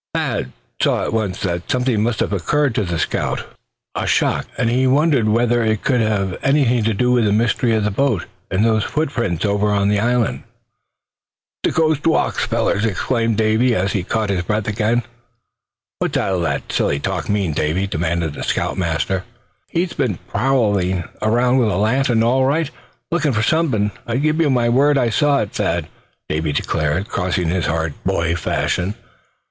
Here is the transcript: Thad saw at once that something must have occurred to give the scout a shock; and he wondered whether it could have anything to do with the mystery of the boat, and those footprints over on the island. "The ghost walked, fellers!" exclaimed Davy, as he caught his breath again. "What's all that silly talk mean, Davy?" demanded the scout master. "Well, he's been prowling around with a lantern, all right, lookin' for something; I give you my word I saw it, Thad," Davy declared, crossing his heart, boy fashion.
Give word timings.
Thad 0.15 0.51
saw 0.81 1.03
at 1.03 1.13
once 1.13 1.43
that 1.43 1.69
something 1.69 2.01
must 2.01 2.21
have 2.21 2.33
occurred 2.33 2.73
to 2.73 2.81
give 2.81 2.89
the 2.89 2.97
scout 2.97 3.45
a 3.93 4.07
shock; 4.07 4.47
and 4.57 4.67
he 4.71 4.87
wondered 4.87 5.29
whether 5.29 5.61
it 5.63 5.83
could 5.83 6.01
have 6.01 6.39
anything 6.41 6.83
to 6.85 6.95
do 6.95 7.11
with 7.11 7.23
the 7.25 7.31
mystery 7.31 7.75
of 7.75 7.83
the 7.83 7.91
boat, 7.91 8.25
and 8.49 8.65
those 8.65 8.83
footprints 8.83 9.45
over 9.45 9.67
on 9.69 9.89
the 9.89 9.99
island. 9.99 10.41
"The 11.61 11.69
ghost 11.69 12.07
walked, 12.07 12.39
fellers!" 12.39 12.83
exclaimed 12.83 13.37
Davy, 13.37 13.75
as 13.75 13.91
he 13.93 14.01
caught 14.01 14.31
his 14.31 14.41
breath 14.41 14.67
again. 14.67 15.03
"What's 15.99 16.17
all 16.17 16.39
that 16.39 16.71
silly 16.71 16.99
talk 16.99 17.29
mean, 17.29 17.53
Davy?" 17.53 17.85
demanded 17.85 18.33
the 18.33 18.41
scout 18.41 18.79
master. 18.79 19.17
"Well, 19.17 19.25
he's 19.67 19.93
been 19.93 20.17
prowling 20.29 21.03
around 21.21 21.59
with 21.59 21.69
a 21.69 21.77
lantern, 21.77 22.23
all 22.23 22.45
right, 22.47 22.71
lookin' 23.11 23.33
for 23.33 23.43
something; 23.43 23.91
I 24.07 24.17
give 24.17 24.41
you 24.41 24.49
my 24.49 24.67
word 24.67 24.97
I 24.97 25.11
saw 25.11 25.41
it, 25.43 25.51
Thad," 25.51 25.87
Davy 26.27 26.53
declared, 26.53 27.07
crossing 27.07 27.49
his 27.49 27.67
heart, 27.67 27.93
boy 28.03 28.35
fashion. 28.35 28.95